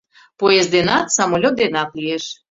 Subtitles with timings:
[0.39, 2.25] —Поезд денат, самолёт денат лиеш.